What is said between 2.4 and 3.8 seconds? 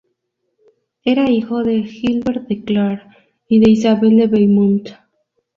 de Clare y de